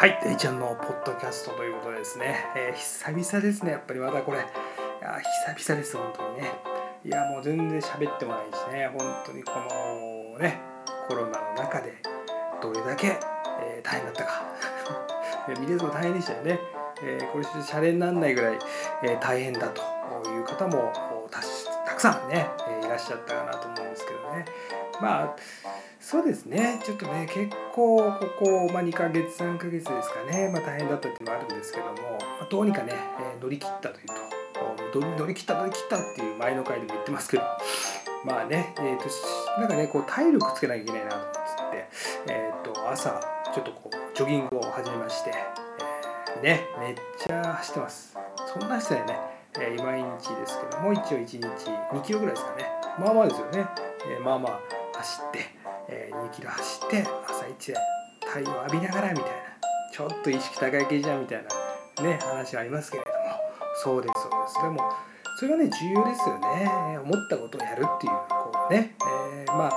[0.00, 5.20] はい、デイちゃんのポッドキャストということでですね、えー久々ですね、やっぱりまだこれ、いや
[5.58, 6.52] 久々です、本当にね。
[7.04, 10.58] いや、もう全然喋ってもないしね、本当にこのね、
[11.06, 11.92] コロナの中で
[12.62, 13.08] どれだけ、
[13.60, 14.42] えー大変だったか。
[15.50, 16.58] えー見てると大変でしたよね。
[17.02, 18.58] えーこれ、シャレにならないぐらい、
[19.02, 19.82] えー大変だと
[20.30, 24.46] いう方もたしたくさんね、えーいらっしゃったかなと思うんですけどね。
[24.98, 25.36] まあ
[26.00, 26.80] そうですね。
[26.82, 31.98] ちょっとね結構ここ、まあ、2ヶ月3ヶ月ですかね、まあ、大変だったっていうのもあるんですけども、ま
[32.40, 37.42] あ、どうにかね、えー乗り切ったというと乗り切った乗り切ったっていう前の回でも言ってますけど。
[38.24, 39.04] まあね、えー、と
[39.58, 41.24] なんかねこう体力つけなきゃいけないなと思
[41.68, 41.88] って、
[42.28, 43.18] えー、と朝
[43.54, 45.32] ちょっとこうジョギングを始めまして、
[46.34, 48.16] えーねめっちゃ走ってます。
[48.46, 49.20] そんな走ってないね、
[49.58, 52.70] えー毎日ですけども一応1日2キロぐらいですかね。
[52.98, 53.66] まあまあですよね、
[54.06, 54.60] えまあまあ
[54.98, 55.59] 走って、
[55.90, 57.78] えー2キロ走って朝一で
[58.26, 59.30] 太陽浴びながらみたいな
[59.92, 61.44] ちょっと意識高い系じゃんみたい
[61.98, 63.16] なね話はありますけれども。
[63.82, 64.62] そうですそうです。
[64.62, 64.92] でも
[65.36, 66.98] それがね重要ですよね。
[67.02, 69.72] 思ったことをやるっていうこうね、えーまあ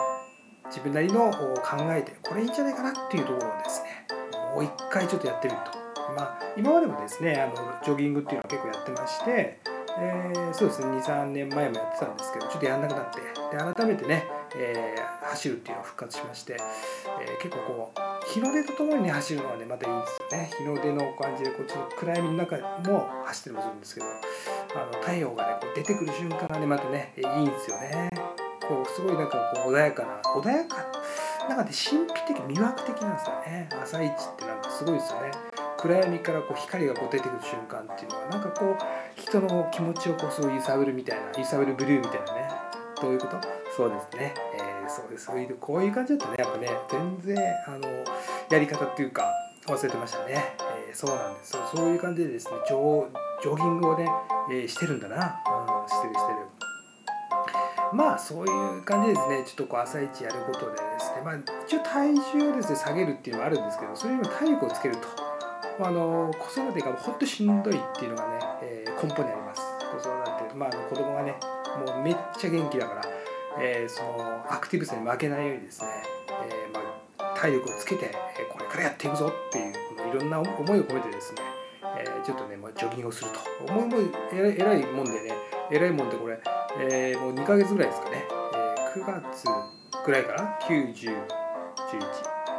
[0.67, 4.08] 自分なりの考えてこれいいんじゃないかなっていうところをですね
[4.55, 5.72] もう一回ちょっとやってみると。
[6.16, 9.59] まあ今までもですねあのジョギングっていうのを結構やってまして
[10.00, 16.58] えーそうですね23年前もやってたんですけどちょっとやんなくなってで改めてね、えー走るっていうのを復活しまして、
[17.22, 18.00] えー結構こう
[18.34, 20.50] 日の出とともにね走るのはねまたいいんですよね。
[20.58, 22.58] 日の出の感じでこうちょっと暗闇の中
[22.89, 28.09] も走ってるもするんですけどあの太陽がねこう出てくる瞬間がねまたねえーいいんですよね。
[28.61, 30.78] こうすごいなんかこう穏やかな穏やか
[31.50, 33.70] なんかね神秘的魅惑的なんですよね。
[33.81, 35.31] 朝一ってなんかすごいですよね。
[35.78, 42.50] 暗闇からこう光がこう出てくる瞬間っていうのはなんかこう人の気持ちをこうすごい揺さぶるみたいな揺さぶるブルーみたいなね
[43.02, 43.38] どういうこと？
[43.76, 45.27] そうですね、えーそうです。
[45.59, 46.36] こういう感じだったね。
[46.39, 47.88] やっぱね全然あの
[48.49, 49.31] やり方っていうか
[49.66, 50.55] 忘れてましたね、
[50.88, 51.52] えーそうなんです。
[51.52, 53.08] そうそういう感じでですねジョ
[53.41, 54.08] ジョギングをね、
[54.52, 56.39] えーしてるんだな、うん、してるしてる。
[57.93, 61.36] まあそういう感じですねちょっとこう朝一やることでですねまあ
[61.67, 65.08] 一応体重をですね下げるっていうのはあるんですけどそれよりも体力をつけると。
[65.80, 69.61] まあの子育てが本当しんどいっていうのがね、えー根本にあります。
[69.92, 71.36] 子育てまああの子供がね
[71.87, 73.02] もうめっちゃ元気だから、
[73.59, 75.87] えーそのアクティブさに負けないようにですね、
[76.49, 76.81] えーま
[77.17, 78.11] あ、体力をつけて、
[78.52, 81.41] これからやっていくぞっていうこのいろんな思いを込めてですね、
[81.99, 83.73] えーちょっとね、まあ、ジョギングをすると。
[83.73, 83.97] 思いも
[84.31, 85.33] えらいもんでね
[85.71, 86.39] えらいもんでこれ、
[86.80, 88.23] えーもう2ヶ月ぐらいですかね、
[88.95, 89.45] えー9月
[90.05, 91.15] ぐらいかな？9011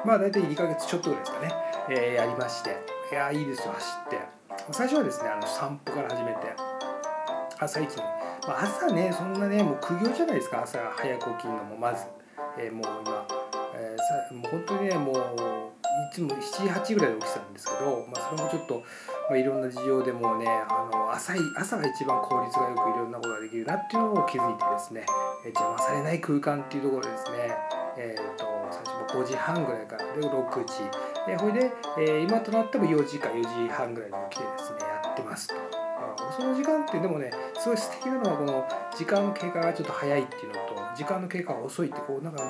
[0.04, 1.54] まあ大体2ヶ月ちょっとぐらいですかね、
[1.90, 2.70] えーやりまして。
[3.12, 3.72] いやーいいですよ。
[3.72, 4.18] 走って。
[4.72, 6.63] 最初はですねあの散歩から始めて。
[7.60, 8.02] 朝一に、
[8.46, 10.62] まあ、朝ねそんなねもう苦行じゃないですか。
[10.62, 11.76] 朝早く起きるのも。
[11.76, 12.04] まず、
[12.58, 13.26] えーもう今、
[13.76, 18.74] えーさもう本当にねもういつも78ぐらいで起きてたんですけど、まあ、それもちょっと、
[19.30, 25.06] まあ、いろんな事情でもうねあの朝い朝が一番効率がよくいろんなことができるなっていうのを気づいてですね、
[25.46, 27.38] えー邪魔されない空間っていうところでですね。
[27.96, 30.04] えー、と最初も5時半ぐらいから。
[30.16, 30.82] で6時。
[31.28, 35.54] でほいで、えー今となっても4時か4時半ぐらいに起きてですねやってますと。
[36.44, 42.42] あその時間ってでもねすごい素敵なのはこの時間の経過がちょっと早いっていうのと時間の経過が遅いってこうなんか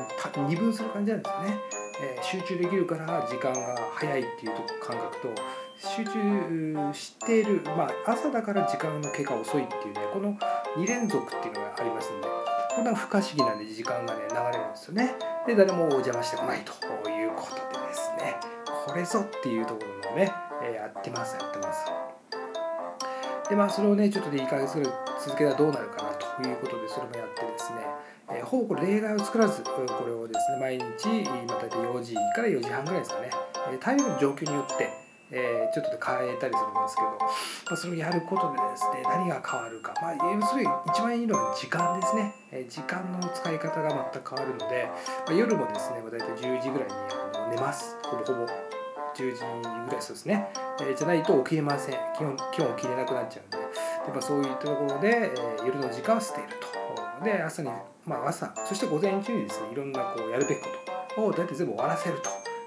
[0.48, 1.58] 二分する感じなんですよね、
[2.02, 5.28] えー集中できるから時間が早いっていうと感覚と
[5.78, 10.36] 集中している、まあ、朝だから時間の経過遅いっていうねこの
[10.76, 12.26] 2連続っていうのがありますんで
[12.74, 15.14] これは不可思議なんで時間がね流れるんですよね。
[15.46, 16.72] で誰もお邪魔してこないと
[17.08, 18.34] いうことでですね。
[18.86, 20.32] これぞっていうところのね、
[20.64, 21.84] えーやってますやってます。
[23.48, 24.92] でまあそれをねちょっとで1ヶ月ぐらい
[25.24, 27.78] 続けたらどうなるかなということでそれもやってですね、
[28.30, 33.30] えーほぼこれ例外を作らずこれをですね毎日まあ大体4時から4時半ぐらいですかね、
[33.70, 34.88] えー体力の状況によって
[35.30, 37.26] えーちょっとで変えたりするんですけど、ま
[37.72, 44.88] あ、それをやることでですね何が変わるか、まあ、えーそれ一番いいのは時間ですね、えー時間の使い方が全く変わるので、
[45.26, 46.94] まあ、夜もですね大体10時ぐらいに
[47.34, 47.96] あの寝ます。
[48.04, 48.83] ほぼほぼ。
[49.16, 49.40] 10時
[49.86, 50.48] ぐらいそうですね、
[50.80, 51.94] えーじゃないと起きれません。
[52.16, 53.56] 基本基本起きれなくなっちゃうんで。
[53.58, 53.64] で、
[54.12, 56.48] まあ、そういったところで、えー夜の時間は捨てる
[57.18, 57.24] と。
[57.24, 57.70] で朝に、
[58.04, 58.52] まあ、朝。
[58.66, 60.68] そして午前中にですねいろんなこうやるべきこ
[61.14, 62.18] とを大体全部終わらせる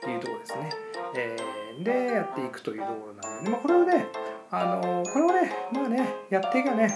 [0.02, 0.70] というところですね、
[1.16, 4.08] えーでやっていくというところなんで、まあ、これをね
[4.50, 6.90] あのこれをねまあねやっていけばね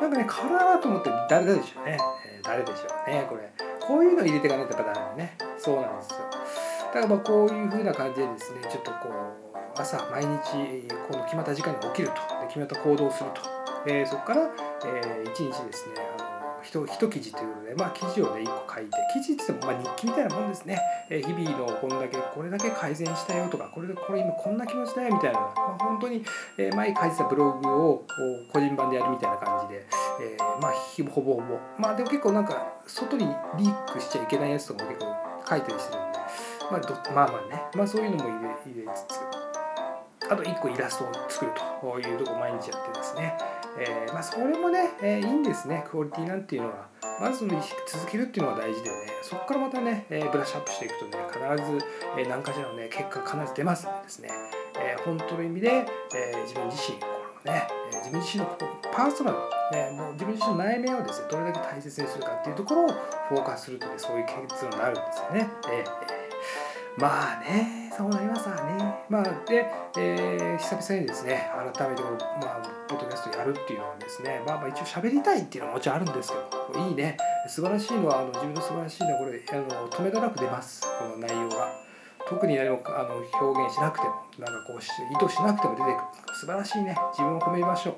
[0.00, 3.50] なんかね変わるなと思って誰でしょうね、えー誰でしょうねこれ。
[3.80, 5.36] こういうの入れていかないとやっぱダメだね。
[5.58, 6.13] そうなんです
[6.94, 12.34] からまあこういう風な感じでですねちょっとこう朝毎日この決まった時間に起きると。
[12.46, 13.42] 決まった行動をすると、
[13.86, 14.42] えーそこから、
[14.86, 20.78] えー一日ですねあの一一記事ということで、まあ、記事をね1個書いて記事って言ってもまあ日記みたいなもんですね、
[21.10, 26.24] えー、日々のこんだけこれだけ改善したよとかこれこれ今こんな気持ちだよみたいな、まあ、本当に、
[26.58, 28.06] えー、前書いてたブログを
[28.52, 29.86] 個人版でやるみたいな感じで、
[30.22, 30.72] えー、まあ
[31.10, 31.58] ほぼほぼ。
[31.78, 33.26] まあでも結構なんか外に
[33.58, 35.06] リークしちゃいけないやつとかも結構
[35.48, 36.18] 書いたりしてるんで、
[36.70, 39.20] まあ、どまあまあね、まあ、そういうのも入れ入れつつ。
[40.30, 43.36] あと1個イラストを作るというとこ毎日やってですね、
[43.78, 45.84] えー、まあ、それもね、えー、いいんですね。
[45.90, 46.88] クオリティなんていうのは。
[47.20, 49.14] まず続けるっていうのが大事でね。
[49.22, 51.86] そこからまたね、えー、ブラッシュアップしていくとね必ず、
[52.18, 54.28] えー、何かしらのね結果必ず出ますんでですね、
[54.78, 57.06] え本当の意味で、え自分自身こ
[57.46, 58.50] のね、え自分自身の
[58.92, 59.38] パーソナル、
[59.72, 65.48] ね、もう自分自身の内面をですねどれだけ大切にするかっていうところをフォーカスするとねそういう結論になるんですよね。
[65.72, 66.23] えー、
[66.96, 68.94] まあねそうなりますわね。
[69.08, 77.16] まあ、で、えー、久々にですね、改めて、まあ、ポッドキャストやるっていうのはですね、まあ、まあ一応喋りたいっていうのはもちろんあるんですけど、いいね。
[77.46, 81.84] 素晴らしいのは、あの自分の素晴らしいのは、これ、あの止めどなく出ます、この内容が。
[82.26, 86.34] 特に何もあの表現しなくても、なんかこうし、意図しなくても出てくる。
[86.34, 86.96] 素晴らしいね。
[87.12, 87.94] 自分を褒めましょう。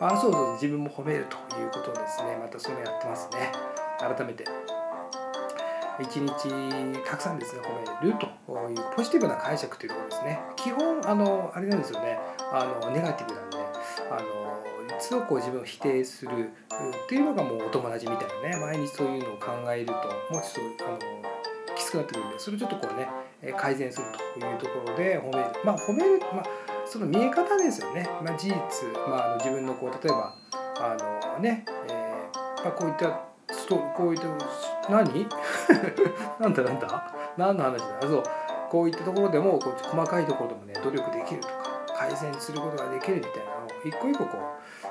[0.00, 3.50] まあ、そうそう自分も褒めるということをですね、またそれやってますね。
[3.98, 4.44] 改めて。
[6.02, 6.30] 一日
[7.04, 10.40] たくさんですね褒めるというポジティブな解釈というところですね。
[10.56, 12.18] 基本あのあれなんですよね。
[12.52, 13.56] あのネガティブなんで
[14.10, 20.98] あのいつもこう自分を否定するっていうのがもうお友達みたいなね毎日そういうのを考えるともうちょっとあの
[21.76, 22.96] きつくなってくるんでそれをちょっとこう
[23.46, 24.06] ね改善する
[24.38, 25.44] というところで褒める。
[25.64, 26.44] まあ褒めるまあ
[26.86, 28.54] その見え方ですよね、まあ、事実、
[29.08, 30.34] まあ、あの自分のこう例えば
[30.80, 30.96] あ
[31.34, 33.30] のね、えーまあ、こういった
[33.96, 34.26] こういった
[34.88, 35.28] 何？
[36.40, 37.12] なんだなんだ？
[37.36, 38.00] 何の話だ？
[38.02, 38.22] そう。
[38.70, 41.54] こういったところでもこう細かいところでもね努力できるとか
[41.98, 44.38] 改善することができるみたいなのを一個一個こ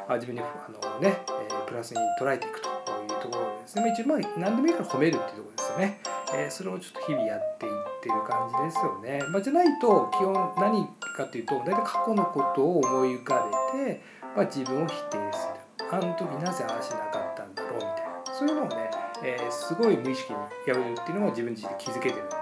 [0.10, 2.72] う自分にあのね、え、プラスに捉えていくとい
[3.06, 3.94] うところですね。
[3.94, 6.02] 一応何でもいいから褒めるっていうところですよね、
[6.36, 7.72] えー、それをちょっと日々やっていっ
[8.04, 14.02] てる感じですよね、まあ、じゃないと基本何かっていうと大体過去のことを思い浮かべて、
[14.36, 15.90] まあ、自分を否定する。
[15.92, 18.10] あの時なぜああしなかったんだろうみたいな。
[18.34, 18.89] そういうのをね
[19.24, 22.36] えー、すごい無意識にやるっていうのも自分自身で気づけてるんで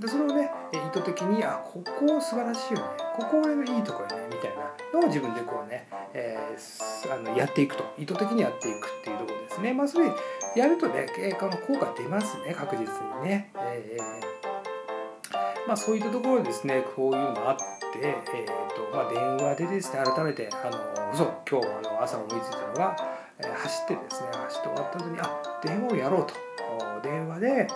[0.00, 2.84] でそれをね意図的にあここ素晴らしいよね
[3.16, 7.84] ここ俺のいいとこよねみたいなのを自分でこうね、えー、あのやっていくと。
[7.98, 9.72] 意図的にやっていくっていうところですね。
[9.74, 10.06] まあそれ
[10.54, 12.84] やるとね結果の効果出ますね確実
[13.22, 17.66] にね、えー、まあそういったところですねこういうのあって、
[18.02, 26.34] えーとまあ、電話でですね改めてあのそう今日あの朝思いついたのが、えー、走ってですね走って終わった後にあ電話をやろうと。
[27.02, 27.68] 電話で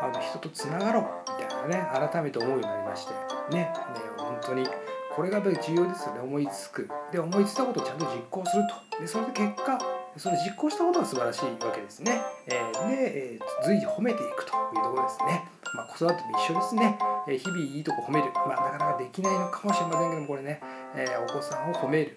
[0.00, 1.04] あの人とつながろう。
[1.40, 3.12] みたいなね改めて思うようになりまして。
[3.50, 3.72] ねね
[4.18, 4.66] 本当に
[5.14, 6.20] これがやっぱり重要ですよね。
[6.20, 6.88] 思いつく。
[7.10, 9.00] で思いついたことをちゃんと実行すると。
[9.00, 9.78] でそれで結果
[10.18, 16.98] その実行したことが素晴らしいわけですね、えー、で、えー、随時褒めていくというところですね、まあ、子育ても一緒ですね、
[17.28, 20.60] え、日々いいとこ褒める、まあ、なかなかできないのかもしれませんけどもこれね、
[20.96, 22.16] え、お子さんを褒める。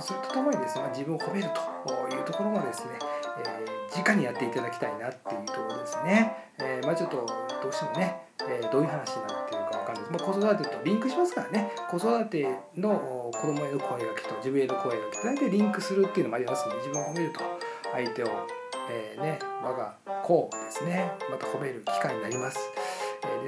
[0.00, 1.48] それとともにですね、自分を褒める
[1.86, 2.92] というところもですね、
[3.44, 6.50] えー、直にやっていただきたいなっていうところですね。
[6.58, 7.26] えー、まあ、ちょっと
[7.62, 10.24] どうしてもね、えー、どういう話になっているかわかんないです。
[10.24, 17.40] まあ、子育てとリンクしますからね、子育ての子供への声がけと自分への声がけと大体リンクするっていうのもありますので、自分を褒めると
[17.92, 18.28] 相手を、
[18.90, 22.58] えー、ね、我が子をですね、また褒める機会になります。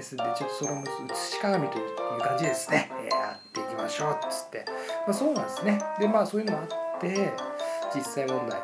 [0.00, 4.64] ですんで、ちょっとそれも写し鏡という感じですね、えー、やっていきましょうっつって。
[5.06, 5.78] まあ、そうなんですね。
[5.99, 7.33] で、まあそういうのもあって、
[7.95, 8.61] 実際問題、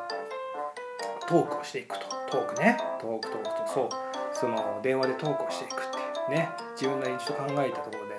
[1.28, 2.06] トークをしていくと。
[2.30, 2.78] トークね。
[3.00, 3.88] トークトークと、そう。
[4.32, 6.48] その電話でトークをしていくっていうね。
[6.72, 8.15] 自分なりにちょっと考えたところで。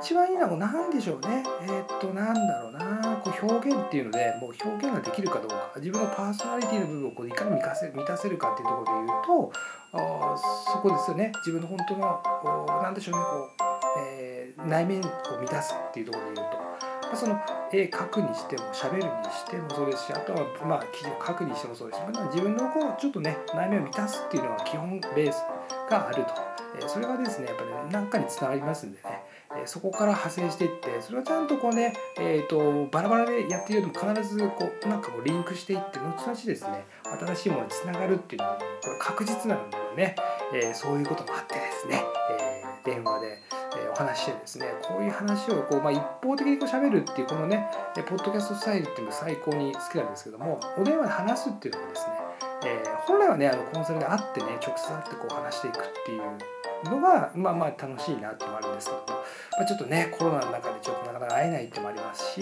[0.00, 1.42] 一番いいのは何でしょうね。
[1.62, 3.20] えー、っと、なんだろうな。
[3.24, 5.72] こう表現っていうので、もう表現ができるかどうか。
[5.76, 9.52] 自分のパーソナリティの部分をこういかに満たせ満たせるかっていうところで言うと、
[9.92, 10.36] あ
[10.72, 11.32] そこですよね。
[11.38, 13.24] 自分の本当の、なんでしょうね。
[13.24, 15.02] こうえー、内面を
[15.40, 17.38] 満たすっていうところで言うと、まあ、その
[17.72, 25.42] 絵描くにしても喋るにしてもそうですしあとはまあ記事を書くにしてもそうですし、まあ、自分のこうちょっとね内面を満たすっていうのは基本ベース
[25.90, 26.30] があると、
[26.80, 29.21] えー、それがですねやっぱり、ね、何かにつながりますんでね
[29.66, 40.16] そこから派生していってそれはちゃんとこうね、えーと、バラバラでやってるよりも必ずこうなんかこうリンクしていって後々ですね新しいものにつながるっていうのはこれ確実なのでね、
[40.54, 42.02] えー、そういうこともあってですね、
[42.38, 43.42] えー、電話で
[43.76, 52.12] えお話してですねこういう話をこう、まあ、一方的にこう喋るっていうこのねポッドキャストスタイルっていうのが最高に好きなんですけどもお電話で話すっていうのもですね、
[52.66, 56.22] えー、本来はねあのコンサルで会ってね直接会ってこう話していくっていう
[56.84, 59.04] のがまあまあ楽しいなってもあるんですけども、
[59.52, 62.40] まあ、ちょっとねコロナの中でちょっとなかなか会えないってもありますし、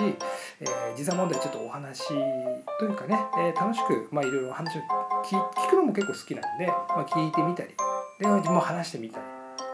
[0.61, 4.81] えー、実際問題ちょっとお話というかね、えー、楽しくまあいろいろ話を
[5.25, 7.75] 聞くのも結構好きなんで、まあ、聞いてみたり
[8.19, 9.25] でも話してみたり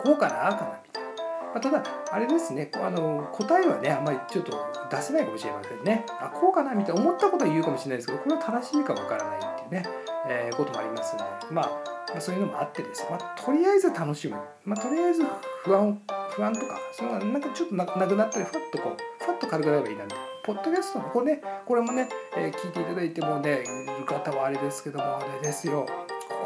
[0.03, 1.09] こうかなあかなみたいな、
[1.53, 1.83] まあ、ただ
[2.13, 4.53] あれですねあの答えはねあんまりちょっと
[4.91, 6.05] 出せないかもしれませんね。
[6.21, 9.83] あこうかなみたいな思ったことは言うかもしれないですけどこれは正しいかわからないっていうね、
[10.29, 13.03] えー、こともありますんでまあまあ、そういうのもあってです。
[13.03, 15.23] ね、まあ、とりあえず楽しむ、まあ、とりあえず
[15.65, 22.09] 不安不安とかそういうのなんかちょっとなくなったりふわっとこうふわっと軽くなればいいなみたいなポッドキャストのこれねこれもね、
[22.39, 25.87] えー、聞いていただいてもねいる方はあれですけどもあれですよ。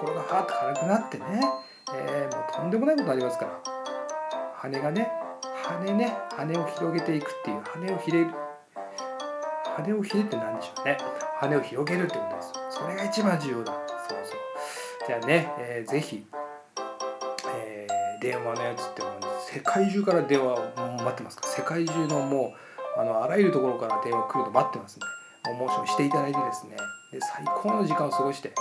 [0.00, 1.24] 心がはっと軽くなってね、
[1.94, 3.62] えー、もうとんでもないことになりますから。
[4.56, 5.08] 羽がね
[5.62, 8.30] 羽ね羽を広げていくっていう羽をひれる。
[9.76, 10.98] 羽をひれって何でしょうね。
[11.38, 12.52] 羽を広げるってことです。
[12.70, 13.72] それが一番重要だ。
[14.08, 14.39] そうそう。
[15.10, 16.24] じゃあね、えー、ぜひ、
[17.52, 19.08] えー、電話のやつっても
[19.52, 20.62] 世界中から電話を
[20.98, 21.48] 待ってますから。
[21.48, 22.54] 世界中のも
[22.96, 25.06] うあのあらゆるところから電話来ると待ってますんで
[25.58, 26.76] モーションしていただいてですね。
[27.10, 28.52] で最高の時間を過ごして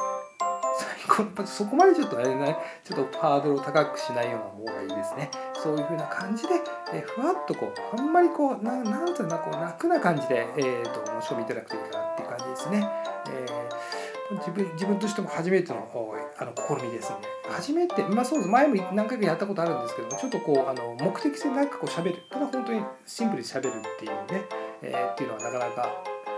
[1.07, 5.29] 最高そこまでちょっとあれねちょっとハードルを高くしないような方がいいですね。
[5.53, 6.49] そういう風な感じで、
[6.93, 12.89] えふわっとこうあんまりこうななんていうのこう楽な感じで、えーと、申し込みいただくといいかなっていう感じですね、
[13.29, 13.88] えー、
[14.31, 15.89] 自分自分としても初めての
[16.37, 18.49] あの試みですので初めてまあそうです。
[18.49, 22.23] 前も何回かやったことあるんですけどもちょっとこうあの目的性なくこう喋る。
[22.29, 24.45] ただ本当にシンプルに喋るっていうね、
[24.83, 25.89] えー、っていうのはなかなか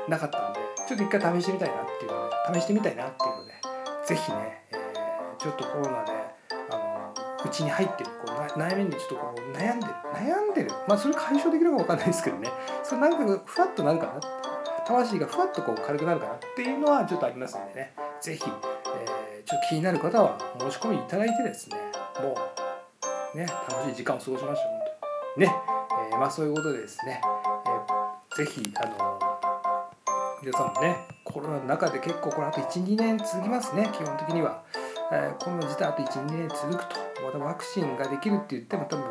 [0.08, 3.54] なかったんでちょっと一回試してみたいなっていうので試してみたいなっていうので
[4.06, 6.12] 是非ね、えー、ちょっとコロナで
[6.72, 7.14] あの
[7.46, 10.72] うちに入ってるこう悩みでちょっとこう悩んでる悩んでる。
[10.88, 12.50] まあそれ解消できるか分かんないですけどね。
[12.84, 14.41] それなんかふわっとなるかな
[14.92, 17.94] 魂がふわっとこう軽くなるかなっていうのはちょっとありますんでね。
[18.20, 21.78] 是非えちょっと気になる方は申し込みいただいてですね
[22.22, 22.36] も
[23.34, 24.82] うね楽しい時間を過ごしましょう本
[25.36, 25.48] 当に。
[25.48, 25.56] ね、
[26.12, 27.22] えー、まあそういうことでですね、
[28.32, 29.20] えー、ぜひあの
[30.42, 34.64] 皆さんもねコロナの中で結構これあと12年続きますね基本的には、
[35.12, 37.12] えー、コロナ自体あと12年続くと。
[37.22, 39.06] またワクチンができるって言っても多分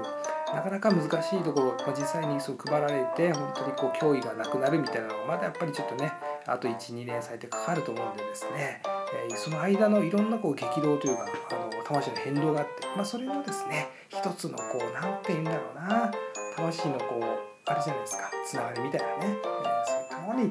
[0.55, 6.13] なかなか難しいところ、まあ、実際にそう配られて本当にこう脅威がなくなるみたいなのがまだやっぱりちょっとね
[6.47, 8.83] あと12年最低かかると思うんでですね
[9.31, 16.11] えその間のいろんなこう激動というかあの魂の変動があって、まあ、それのですね一つのこう何て言うんだろうな
[16.57, 20.51] 魂のこうあれじゃないですかつながりみたいなね、えー、そういったものに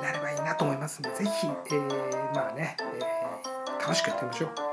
[0.00, 4.65] なればいいなと思いますので是非、えー、まあね、え、楽しくやってみましょう。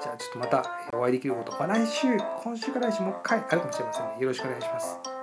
[0.00, 0.64] じゃあちょっとまた
[0.94, 2.08] お会いできること、まあ、来週
[2.42, 5.19] 今週から来週もう一回あるかもしれませんね、よろしくお願いします。